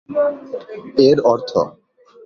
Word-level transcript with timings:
এর 1.07 1.17
অর্থ, 1.31 1.51